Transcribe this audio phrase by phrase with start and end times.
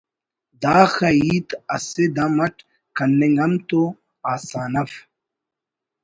[0.61, 2.55] داخہ ہیت اسہ دم اٹ
[2.95, 3.81] کننگ ہم تو
[4.33, 4.91] آسان اف